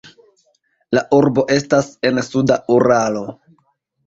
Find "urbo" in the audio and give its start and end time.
1.17-1.43